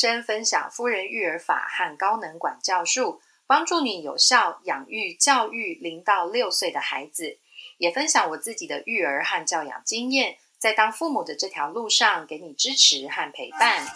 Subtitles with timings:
[0.00, 7.36] 生分享夫人育儿法和高能管教术，帮助你有效养育教育零到六岁的孩子，
[7.76, 13.86] 也分享我自己的育儿和教养经验，在当父母的这条路上给你支持和陪伴。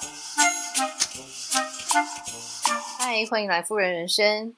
[2.99, 4.55] 嗨，欢迎来夫人人生。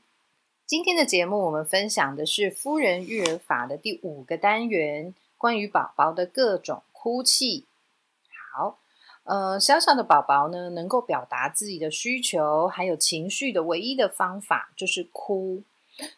[0.66, 7.66] 今天的节目，我们分享的是夫人育儿法的第五个单元，关于宝宝的各种哭泣。
[9.26, 15.62] 呃，小小的宝宝呢，能够表达自己的需求还有情绪的唯一的方法就是哭。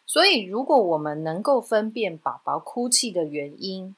[0.05, 3.95] 所以，如果我们能够分辨宝宝哭泣的原因，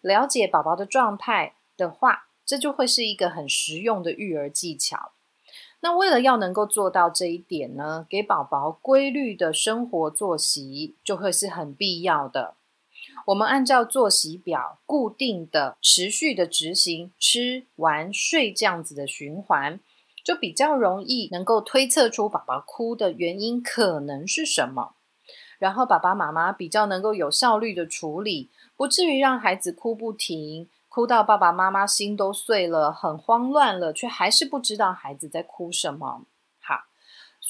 [0.00, 5.10] 了解宝宝的状态的话，这就会是一个很实用的育儿技巧。
[5.80, 12.54] 那为了要能够做到这一点呢，给宝宝规律的生活作息就会是很必要的。
[13.26, 19.80] 我们按照作息表，固定的、持续的执行吃、玩、睡这样子的循环，
[20.24, 24.94] 就比较容易能够推测出宝宝哭的原因可能是什么，
[25.58, 30.68] 然后爸爸妈妈比较能够有效率的处理，不至于让孩子哭不停。
[30.88, 36.26] 哭到爸爸妈妈心都碎了，很慌乱了，却还是不知道孩子在哭什么。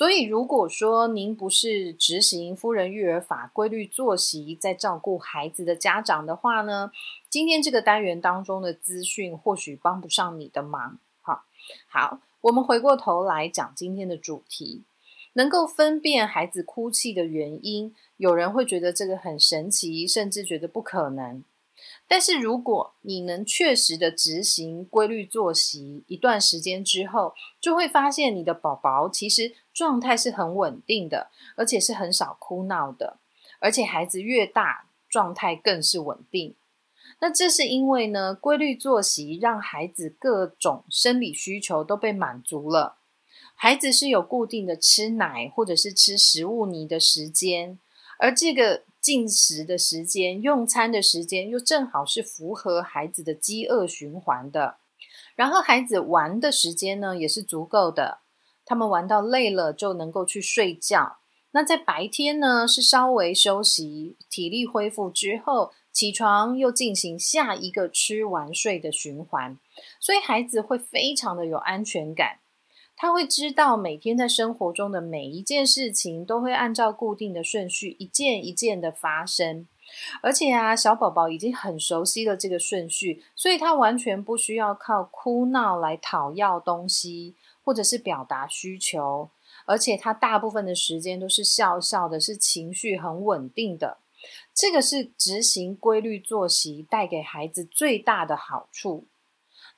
[0.03, 6.91] 所以如果说您不是执行夫人育儿法规律作息，在照顾孩子的家长的话呢，
[7.31, 10.99] 今天这个单元当中的资讯或许帮不上你的忙。
[11.21, 11.45] 好，
[11.87, 14.83] 好，我们回过头来讲今天的主题，
[15.35, 21.45] 能够分辨孩子哭泣的原因，有人会觉得这个很神奇，甚至觉得不可能。
[22.07, 33.19] 但是，如果你能确实的执行规律作息一段时间之后，就会发现你的宝宝其实状态是很稳定的，而且是很少哭闹的，
[33.61, 36.55] 而且孩子越大，状态更是稳定。
[37.21, 42.97] 那这是因为呢，规律作息让孩子各种生理需求都被满足了，
[43.55, 47.79] 孩子是有固定的吃奶或者是吃食物泥的时间，
[48.19, 48.83] 而这个。
[49.03, 54.77] 进食的时间、用餐的时间，又正好是符合孩子的饥饿循环的。
[55.35, 58.21] 然后孩子玩的时间呢，也是足够的。
[58.65, 61.17] 他们玩到累了，就能够去睡觉。
[61.51, 69.59] 那在白天呢，是稍微休息、体力恢复之后，起床又进行下一个吃完睡的循环。
[69.99, 72.39] 所以孩子会非常的有安全感。
[73.03, 79.67] 他会知道每天在生活中的每一件事情都会按照固定的顺序一件一件的发生，
[80.21, 89.29] 而且啊，小宝宝已经很熟悉了这个顺序，所以他完全不需要靠哭闹来讨要东西或者是表达需求，
[89.67, 93.99] 而且他大部分的时间都是笑笑的，是情绪很稳定的。
[94.55, 99.07] 这个是执行规律作息带给孩子最大的好处。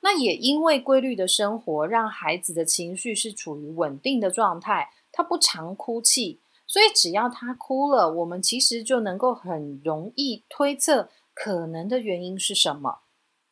[0.05, 12.99] 那也因为规律的生活，让孩子的情绪是处于稳定的状态，他不常哭泣，所以只要他哭了，我们其实就能够很容易推测可能的原因是什么。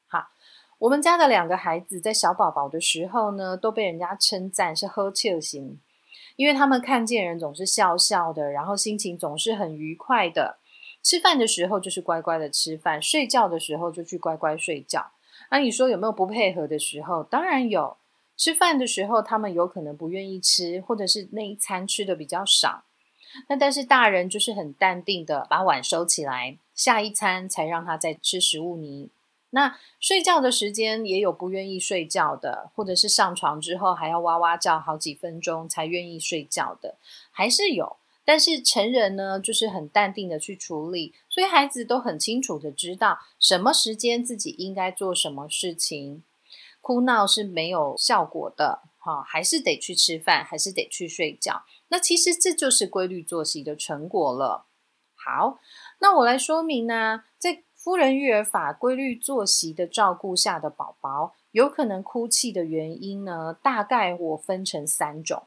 [0.07, 0.27] 好，
[0.77, 5.79] 我们家的两个孩子在小宝宝的时候呢，都被人家称赞是喝气型，
[6.35, 10.59] 因为他们看见人总是笑笑的，然后心情总是很愉快的，
[11.01, 15.13] 吃饭的时候就是乖乖的吃饭，睡觉的时候就去乖乖睡觉。
[15.53, 17.23] 那你说有没有不配合的时候？
[17.23, 17.95] 当然有。
[18.35, 22.83] 吃饭的时候，他们有可能不愿意吃，或者是那一餐吃的比较少。
[23.47, 29.11] 那但是大人就是很淡定的把碗收起来，下一餐才让他再吃食物泥。
[29.51, 36.95] 那睡觉的时间也有不愿意睡觉的，或者是上床之后还要哇哇叫好几分钟才愿意睡觉的，
[37.29, 37.97] 还是有。
[38.25, 46.23] 但是成人呢，就是很淡定的去处理，所以孩子都很清楚的知道什么时间自己应该做什么事情。
[46.79, 51.63] 哭闹是没有效果的，哈，还是得去吃饭，还是得去睡觉。
[51.87, 54.65] 那其实这就是规律作息的成果了。
[55.15, 55.59] 好，
[55.99, 65.43] 那我来说明呢，在夫人育儿法规律作息的照顾下的宝宝，有可能哭泣的原因呢，大概我分成三种。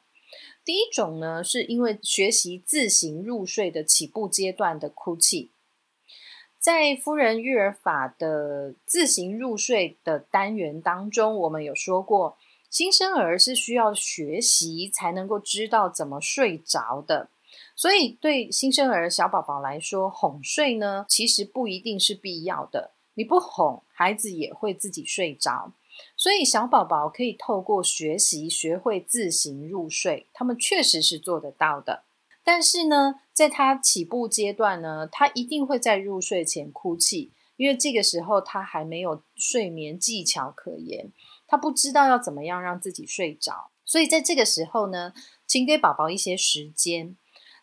[0.67, 5.53] 第一种呢，是因为学习自行入睡的起步阶段的哭泣，
[6.59, 12.37] 在夫人育儿法的自行入睡的单元当中，我们有说过，
[12.69, 17.29] 新生儿是需要学习才能够知道怎么睡着的，
[17.77, 25.71] 所以对新生儿小宝宝来说，哄睡呢，其实不一定是必要的，你不哄，孩子也会自己睡着。
[26.17, 32.05] 所以小宝宝可以透过学习学会自行入睡，他们确实是做得到的。
[32.45, 41.11] 但是呢，在他起步阶段呢，他一定会在入睡前哭泣，因为这个时候他还没有睡眠技巧可言，
[41.47, 43.71] 他不知道要怎么样让自己睡着。
[43.85, 45.13] 所以在这个时候呢，
[45.47, 47.17] 请给宝宝一些时间。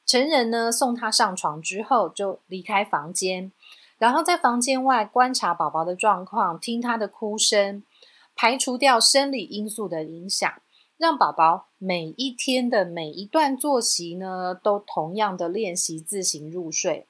[0.06, 3.54] 成人呢送他上床之后，就离开房间，
[3.98, 7.84] 然后在房间外观察宝宝的状况，听他的哭声，
[8.36, 10.62] 排除掉生理因素的影响，
[10.98, 17.08] 让宝宝每一天的每一段作息呢，都同样的练习自行入睡。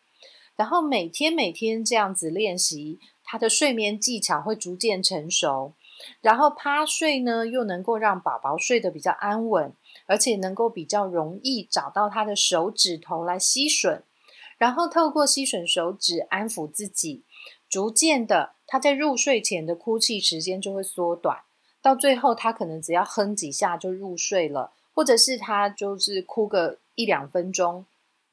[0.56, 5.74] 然后每天每天这样子练习，他的睡眠技巧会逐渐成熟。
[6.22, 9.74] 然后趴睡呢，又能够让宝宝睡得比较安稳，
[10.06, 14.02] 而且能够比较容易找到他的手指头来吸吮，
[14.58, 17.24] 然后透过吸吮手指安抚自己，
[17.74, 21.40] 逐渐的他在入睡前的哭泣时间就会缩短，
[21.82, 27.88] 到最后他可能只要哼几下就入睡了，或者是他就是哭个一两分钟，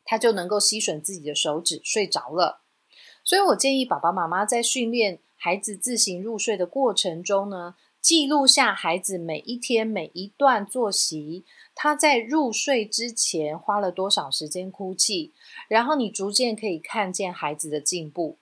[0.05, 2.61] 他就能够吸吮自己的手指睡着了。
[3.25, 5.21] 所以我建议爸爸妈妈在训练。
[5.43, 15.33] 孩子自行入睡的过程中呢，记录下孩子每一天每一段作息，他在入睡之前花了多少时间哭泣，
[15.67, 18.37] 然后你逐渐可以看见孩子的进步。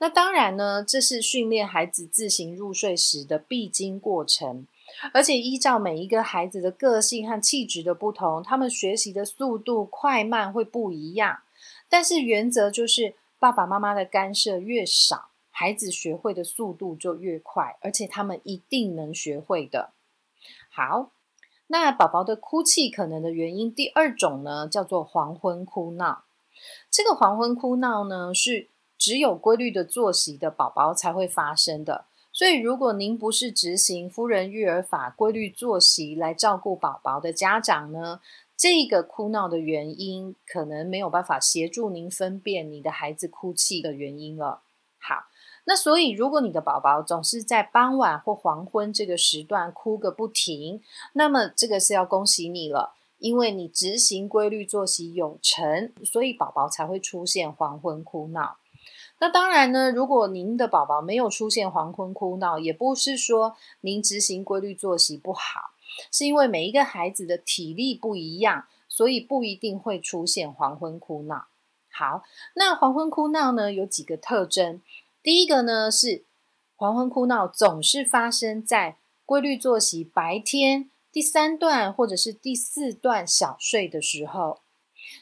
[0.00, 4.66] 那当然呢，这是训练孩子自行入睡时的必经过程，
[5.12, 11.40] 而且依照每一个孩子的个性和气质的不同，他们学习的速度快慢会不一样。
[11.90, 15.28] 但是原则就是爸爸妈妈的干涉越少。
[15.52, 19.90] 孩子学会的速度就越快，而且他们一定能学会的。
[20.70, 21.10] 好，
[21.66, 26.24] 那宝宝的哭泣可能的原因，第二种呢叫做黄昏哭闹。
[26.90, 28.68] 这个黄昏哭闹呢，是
[29.00, 32.04] 只有规律的作息的宝宝才会发生的。
[32.32, 38.20] 所以，如果您不是执行夫人育儿法规律作息来照顾宝宝的家长呢，
[38.56, 44.60] 这个哭闹的原因可能没有办法协助您分辨你的孩子哭泣的原因了。
[44.98, 45.24] 好。
[45.64, 50.80] 那所以，如果你的宝宝总是在傍晚或黄昏这个时段哭个不停，
[51.12, 58.56] 那么这个是要恭喜你了，因为你执行规律作息有成，所以宝宝才会出现黄昏哭闹。
[59.20, 65.72] 那当然呢，如果您的宝宝没有出现黄昏哭闹，也不是说您执行规律作息不好，
[66.10, 71.48] 是因为每一个孩子的体力不一样，所以不一定会出现黄昏哭闹。
[71.92, 72.22] 好，
[72.54, 74.80] 那黄昏哭闹呢，有几个特征。
[75.22, 76.24] 第一个呢是
[76.74, 78.96] 黄昏哭闹总是发生在
[79.26, 84.60] 规律作息白天第三段或者是第四段小睡的时候。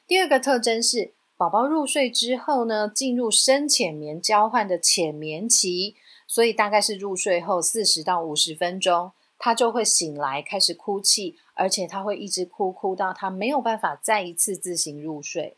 [0.07, 5.95] 第二个特征是宝宝入睡之后呢，进入深浅眠交换的浅眠期，
[6.27, 15.57] 所以大概是入睡后四十到五十分钟，他就会醒来开始哭泣，而且他会一直哭哭到他没有办法再一次自行入睡。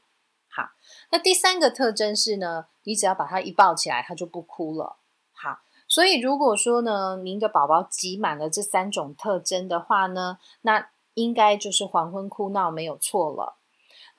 [0.51, 0.73] 好，
[1.13, 4.97] 那第三个特征是呢，你只要把他一抱起来，他就不哭了。
[5.33, 13.57] 好，所以如果说呢，您的宝宝挤满了这三种特征的话呢，那应该就是黄昏哭闹没有错了。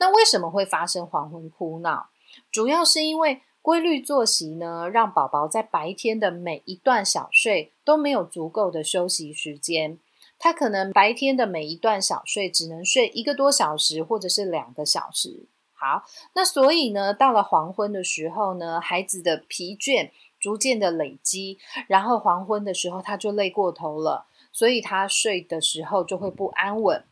[0.02, 2.10] 那为什么会发生黄昏哭闹？
[2.52, 10.00] 主要是因为规律作息呢，让宝宝在白天的每一段小睡都没有足够的休息时间，
[10.40, 15.46] 他可能白天的每一段小睡只能睡一个多小时，或者是两个小时。
[15.74, 16.04] 好，
[16.34, 27.04] 那所以呢，到了黄昏的时候呢，孩子的疲倦逐渐的累积，然后黄昏的时候他就累过头了，所以他睡的时候就会不安稳。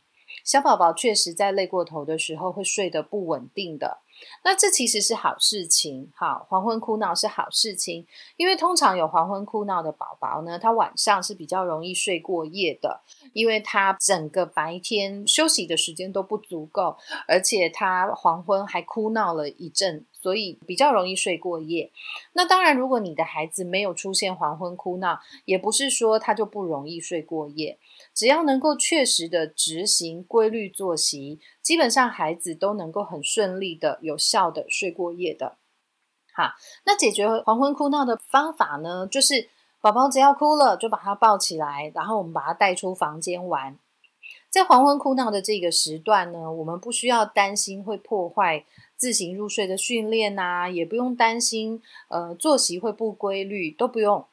[0.44, 3.98] 小宝宝确实在累过头的时候会睡得不稳定的。
[4.44, 8.06] 那这其实是好事情，好，黄昏哭闹是好事情，
[8.36, 13.00] 因为通常有黄昏哭闹的宝宝呢，他晚上是比较容易睡过夜的，
[13.32, 20.04] 因为他整个白天休息的时间都不足够，而且他黄昏还哭闹了一阵。
[20.22, 21.90] 所以比较容易睡过夜。
[22.34, 27.78] 那当然，如果你的孩子没有出现黄昏哭闹，也不是说他就不容易睡过夜。
[28.14, 35.56] 只要能够确实的执行规律作息，基本上孩子都能够很顺利的、有效的睡过夜的。
[36.34, 36.52] 好，
[36.84, 39.48] 那解决黄昏哭闹的方法呢，就是
[39.80, 43.78] 宝宝只要哭了，就把他抱起来，然后我们把他带出房间玩。
[44.48, 48.64] 在黄昏哭闹的这个时段呢，我们不需要担心会破坏。
[48.96, 54.26] 自行入睡的训练呐，也不用担心，呃，作息会不规律都不用。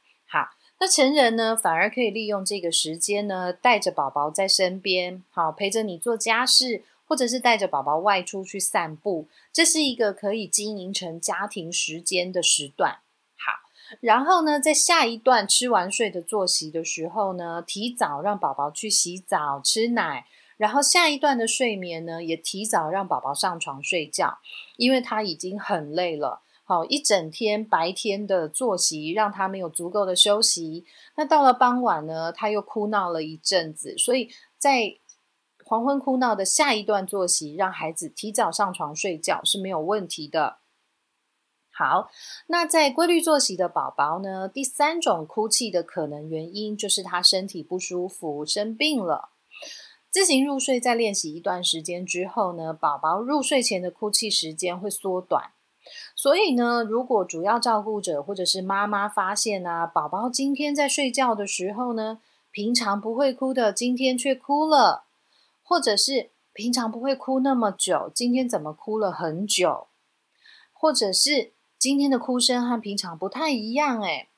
[0.80, 13.00] 那成人呢，反而可以利用这个时间呢，带着宝宝在身边，好陪着你做家事，或者是带着宝宝外出去散步，这是一个可以经营成家庭时间的时段。
[13.38, 13.54] 好，
[14.02, 20.26] 然后呢，在下一段吃完睡的作息的时候呢，提早让宝宝去洗澡、吃奶。
[20.58, 24.40] 然后下一段的睡眠呢，也提早让宝宝上床睡觉，
[24.78, 26.42] 因为他已经很累了。
[26.70, 30.86] 好，一整天白天的作息让他没有足够的休息。
[31.16, 34.98] 那到了傍晚呢，他又哭闹了一阵子，所以在
[35.64, 40.58] 黄昏哭闹的下一段作息，让孩子提早上床睡觉是没有问题的。
[41.72, 42.10] 好，
[42.48, 44.50] 那在规律作息的宝宝呢？
[44.50, 49.30] 第三种哭泣的可能原因就是他身体不舒服、生病了。
[50.10, 55.54] 自行入睡，在练习一段时间之后呢，宝宝入睡前的哭泣时间会缩短。
[56.16, 62.20] 所以呢，如果主要照顾者或者是妈妈发现啊，宝宝今天在睡觉的时候呢，
[62.52, 65.04] 平常不会哭的，今天却哭了，
[65.64, 69.88] 或者是平常不会哭那么久，今天怎么哭了很久，
[70.74, 71.52] 或者是。
[71.80, 74.30] 今天的哭声和平常不太一样，诶，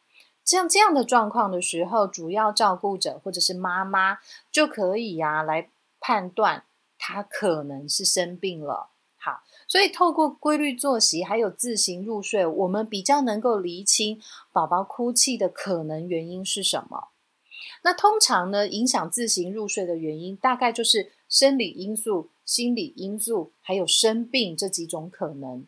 [0.44, 4.18] 像这样的状况的时候，主要照顾者或者是妈妈
[4.52, 5.70] 就可以呀来
[6.02, 6.66] 判断
[6.98, 8.90] 他可能是生病了。
[9.70, 14.20] 所以透过规律作息还有自行入睡，我们比较能够厘清
[14.52, 17.10] 宝宝哭泣的可能原因是什么。
[17.84, 25.68] 那通常呢，影响自行入睡的原因，大概就是生理因素、心理因素还有生病这几种可能。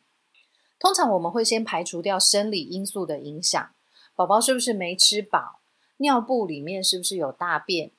[0.79, 3.69] 通常我们会先排除掉生理因素的影响，
[4.15, 5.59] 宝宝是不是没吃饱？
[5.97, 7.91] 尿布里面是不是有大便？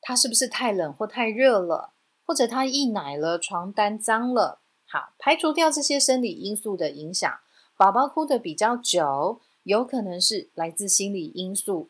[0.00, 1.94] 他是不是太冷或太热了？
[2.24, 4.60] 或者他溢奶了，床单脏了？
[4.90, 7.32] 好，排除掉这些生理因素的影响，
[7.76, 11.88] 宝宝哭的比较久，有可能是来自心理因素，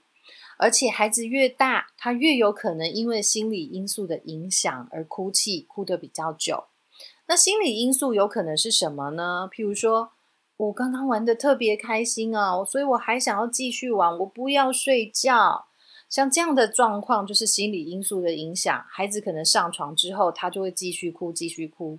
[0.58, 6.64] 而且孩子越大，他越有可能因为心理因素的影响而哭泣，哭得比较久。
[7.26, 9.48] 那心理因素有可能是什么呢？
[9.50, 10.12] 譬如说。
[10.60, 15.64] 我刚刚玩的特别开心啊，所以我还想要继续玩，我不要睡觉。
[16.10, 21.98] 像这样的状况，就是心理因素的影响，孩子可能上床之后，他就会继续哭，继续哭。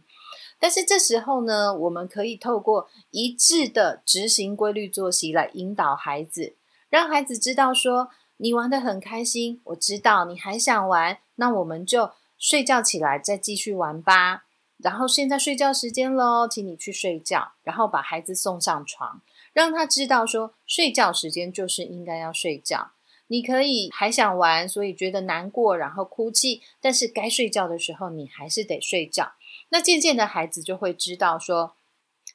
[0.61, 6.55] 但是这时候呢，我们可以透过一致的执行规律作息来引导孩子，
[6.87, 14.43] 让孩子知道说，你玩的很开心，我知道你还想玩，那我们就睡觉起来再继续玩吧。
[14.77, 19.21] 然后现在睡觉时间喽，请你去睡觉，然后把孩子送上床，
[19.53, 22.91] 让他知道说睡觉时间就是应该要睡觉。
[23.27, 29.31] 你可以还想玩，所以觉得难过，然后哭泣，但是该睡觉的时候你还是得睡觉。
[29.71, 31.73] 那渐渐的孩子就会知道说，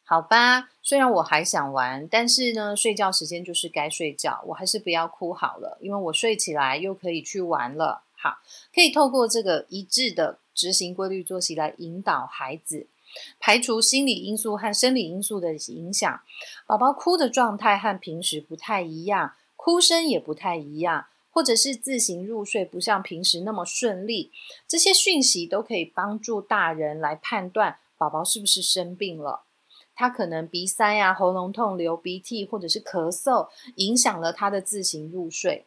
[0.04, 8.02] 好吧，虽然我还想玩，但是呢，睡觉时间就是该睡觉，我还是不要哭好了，因为我睡起来又可以去玩了。
[8.18, 8.38] 好，
[8.74, 10.38] 可以透过这个一致的。
[10.56, 12.86] 执行规律作息来引导孩子，
[13.38, 16.22] 排除心理因素和生理因素的影响。
[16.66, 24.32] 宝宝哭的状态和平时不太一样，哭声也不太一样，或者是自行入睡不像平时那么顺利。
[24.66, 29.42] 这些讯息都可以帮助大人来判断宝宝是不是生病了。
[29.94, 35.66] 他可能鼻塞呀、喉咙痛、流鼻涕，或者是咳嗽，影响了他的自行入睡。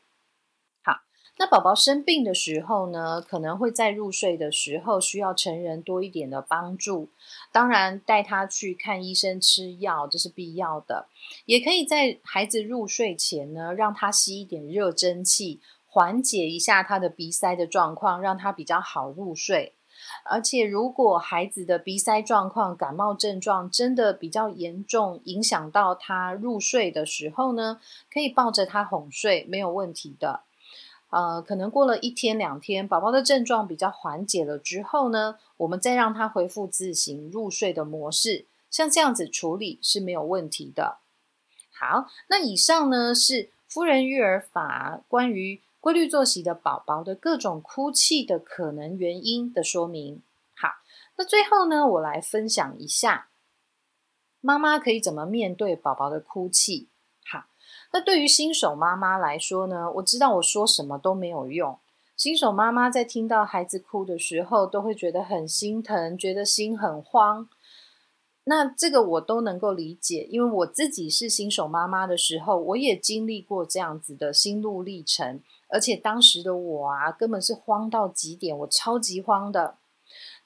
[1.42, 7.08] 那宝宝生病的时候呢，可能会在入睡的时候需要成人多一点的帮助。
[7.54, 11.08] 当然，带他去看医生、吃药，这是必要的。
[11.46, 19.76] 也可以在孩子入睡前呢，让他吸一点热蒸汽，缓解一下他的鼻塞的状况，让他比较好入睡。
[20.26, 27.80] 而且，如果孩子的鼻塞状况、感冒症状真的比较严重，影响到他入睡的时候呢，
[28.14, 30.42] 可以抱着他哄睡，没有问题的。
[31.10, 41.00] 呃，可能过了一天两天，宝宝的症状比较缓解了之后呢，我们再让他恢复自行入睡的模式，像这样子处理是没有问题的。
[41.74, 50.22] 好，那以上呢是夫人育儿法关于规律作息的宝宝的各种哭泣的可能原因的说明。
[50.56, 50.70] 好，
[51.18, 53.30] 那最后呢，我来分享一下
[54.42, 56.88] 妈妈可以怎么面对宝宝的哭泣。
[57.92, 61.78] 那对于新手妈妈来说呢，我知道我说什么都没有用。
[62.16, 67.50] 新手妈妈在听到孩子哭的时候，都会觉得很心疼，觉得心很慌。
[68.44, 75.42] 那这个我都能够理解，因为我自己是新手妈妈的时候，我也经历过这样子的心路历程。
[75.70, 79.78] 而且当时的我啊，根本是慌到极点，我超级慌的。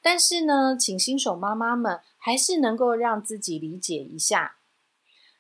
[0.02, 4.58] 但是呢，请新手妈妈们还是能够让自己理解一下。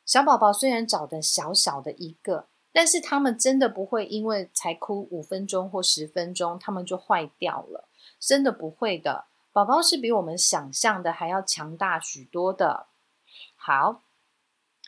[0.05, 7.87] 小宝宝虽然长得小小的一个，但是他们真的不会因为才哭五分钟或十分钟，他们就坏掉了，
[8.19, 9.25] 真的不会的。
[9.51, 12.87] 宝宝是比我们想象的还要强大许多的。
[13.55, 14.01] 好，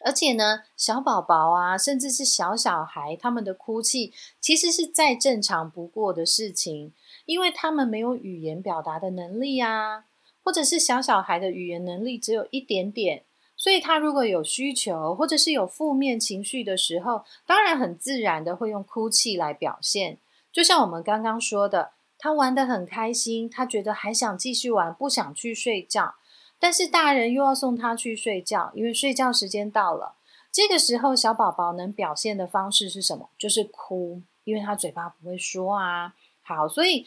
[0.03, 6.91] 而且呢，小宝宝啊，甚至是小小孩，他们的哭泣其实是再正常不过的事情，
[7.25, 10.05] 因为他们没有语言表达的能力啊，
[10.43, 13.23] 或者是小小孩的语言能力只有一点点。
[13.57, 20.17] 所以，他如果有需求，或者是有负面情绪的时候，当然很自然的会用哭泣来表现。
[20.51, 26.15] 就像我们刚刚说的，他玩得很开心，他觉得还想继续玩，不想去睡觉。
[26.59, 30.15] 但是大人又要送他去睡觉，因为睡觉时间到了。
[30.51, 33.29] 这个时候，小宝宝能表现的方式是什么？
[33.37, 36.13] 就是哭，因为他嘴巴不会说啊。
[36.43, 37.05] 好，所以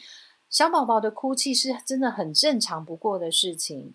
[0.49, 3.93] 小宝宝的哭泣是真的很正常不过的事情。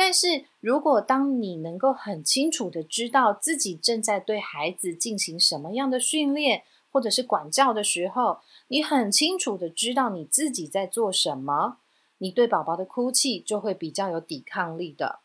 [0.00, 8.38] 但是如果当你能够很清楚的知道自己正在对孩子进行什么样的训练或者是管教的时候，
[8.68, 11.78] 你很清楚的知道你自己在做什么，
[12.18, 15.18] 你对宝宝的哭泣就会比较有抵抗力的。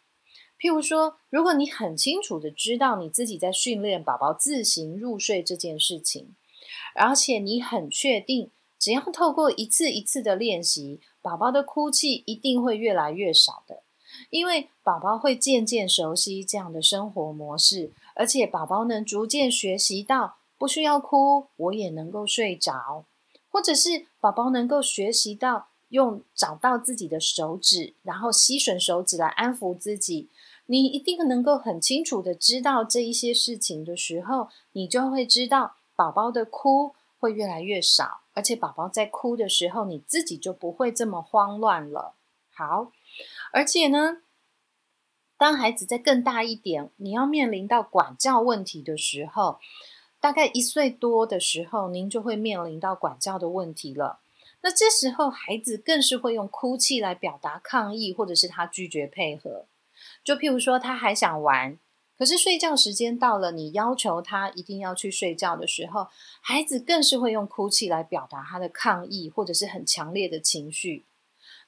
[0.59, 6.35] 譬如说，如果你很清楚的知道你自己在训练宝宝自行入睡这件事情，
[6.95, 8.49] 而且你很确定，
[8.79, 13.83] 只要透过一次一次的练习，宝宝的哭泣一定会越来越少的。
[14.33, 23.05] 因为宝宝会渐渐熟悉这样的生活模式，而且宝宝能逐渐学习到不需要哭，我也能够睡着，
[23.47, 30.29] 或者是宝宝能够学习到用找到自己的手指，然后吸吮手指来安抚自己。
[30.65, 42.15] 你一定能够很清楚的知道这一些事情的时候，你就会知道宝宝的哭会越来越少，而且宝宝在哭的时候，你自己就不会这么慌乱了。
[42.51, 42.91] 好。
[43.53, 44.23] 而且呢，
[45.37, 49.59] 当孩子再更大一点，你要面临到管教问题的时候，
[50.19, 54.21] 大概一岁多的时候，您就会面临到管教的问题了。
[54.61, 59.67] 那这时候，孩子更是会用哭泣来表达抗议，或者是他拒绝配合。
[60.23, 61.77] 就譬如说，他还想玩，
[62.17, 66.07] 可是睡觉时间到了，你要求他一定要去睡觉的时候，
[66.41, 71.05] 孩子更是会用哭泣来表达他的抗议，或者是很强烈的情绪。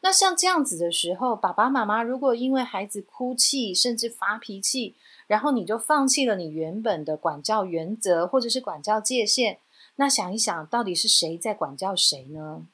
[0.05, 4.93] 那像这样子的时候，爸爸妈妈如果因为孩子哭泣，甚至发脾气，
[5.25, 9.57] 然后你就放弃了你原本的管教原则或者是管教界限，
[9.95, 12.67] 那想一想，到底是谁在管教谁呢？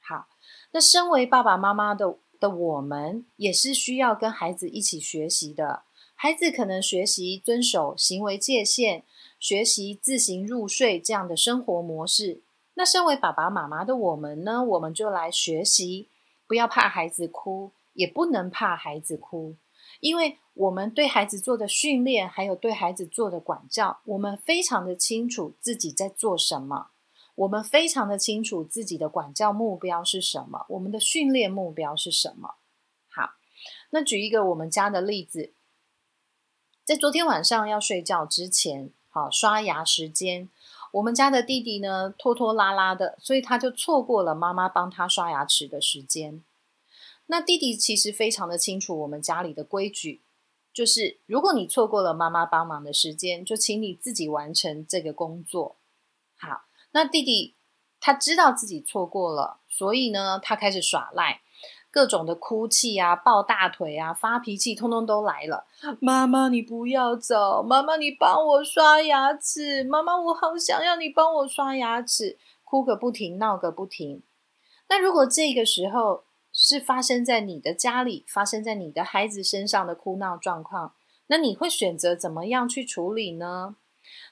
[0.00, 0.26] 好，
[0.72, 5.82] 那身为爸爸妈妈的的我们，也是需要跟孩子一起学习的。
[6.16, 9.04] 孩子可能学习遵守行为界限，
[9.38, 12.40] 学习自行入睡这样的生活模式。
[12.74, 16.08] 那身为爸爸妈妈的我们呢，我们就来学习。
[16.46, 19.56] 不要怕孩子哭，也不能怕孩子哭，
[20.00, 26.90] 因为我们对孩子做的训练，还有对孩子做的管教，我们非常的清楚自己在做什么，
[27.34, 32.56] 我们非常的清楚自己的管教目标是什么，我们的训练目标是什么。
[33.08, 33.30] 好，
[33.90, 35.52] 那举一个我们家的例子，
[36.84, 40.48] 在昨天晚上要睡觉之前，好刷牙时间。
[40.94, 46.44] 我们家的弟弟呢，拖拖拉拉的，所以他就错过了妈妈帮他刷牙齿的时间。
[47.26, 50.22] 那弟弟其实非常的清楚我们家里的规矩，
[50.72, 55.74] 就是如果你错过了妈妈帮忙的时间，就请你自己完成这个工作。
[56.36, 57.56] 好，那弟弟
[57.98, 61.40] 他知道自己错过了，所以呢，他开始耍赖。
[61.94, 65.64] 各种的哭泣啊，抱大腿啊，发脾气，通通都来了。
[66.00, 67.62] 妈妈，你不要走！
[67.62, 69.84] 妈妈，你帮我刷牙齿！
[69.84, 72.36] 妈妈，我好想要你帮我刷牙齿！
[72.64, 74.24] 哭个不停，闹个不停。
[74.88, 80.94] 那如果这个时候是发生在你的家里，发生在你的孩子身上的哭闹状况，
[81.28, 83.76] 那你会选择怎么样去处理呢？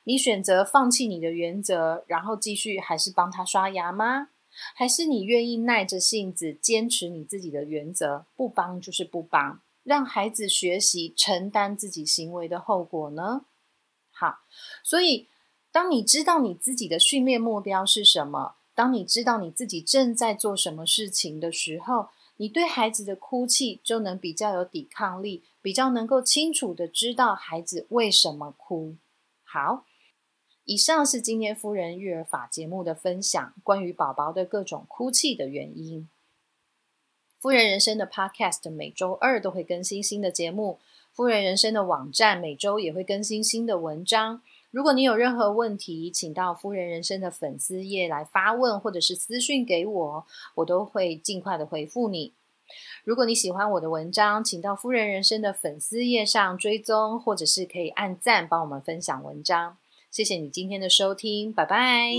[0.03, 4.31] 你选择放弃你的原则，然后继续，还是帮他刷牙吗？
[4.75, 13.47] 还是你愿意耐着性子坚持你自己的原则，不帮就是不帮，让孩子学习承担自己行为的后果呢？
[14.11, 14.41] 好，
[14.83, 15.29] 所以
[15.71, 28.97] 当你知道你自己的训练目标是什么，当你知道你自己正在做什么事情的时候，你对孩子的哭泣就能比较有抵抗力，比较能够清楚的知道孩子为什么哭。
[29.45, 29.85] 好。
[30.65, 36.09] 以上是今天夫人育儿法节目的分享，关于宝宝的各种哭泣的原因。
[37.41, 40.79] 夫人人生的 Podcast 每周二都会更新新的节目，
[41.13, 44.41] 夫人人生的网站每周也会更新新的文章。
[44.71, 52.33] 如果你有任何问题，请到夫人人生的粉丝页来发问，或者是私讯给我，我都会尽快的回复你。
[53.03, 59.77] 如果你喜欢我的文章，请到夫人人生的粉丝页上追踪，或者是可以按赞帮我们分享文章。
[60.13, 62.13] 谢谢你今天的收听，拜拜。